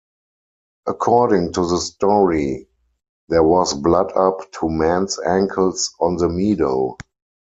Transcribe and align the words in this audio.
According 0.87 1.53
to 1.53 1.61
the 1.67 1.77
story, 1.77 2.67
there 3.29 3.43
was 3.43 3.75
blood 3.75 4.11
up 4.13 4.51
to 4.53 4.67
man's 4.67 5.19
ankles 5.19 5.93
on 5.99 6.17
the 6.17 6.27
meadow. 6.27 6.97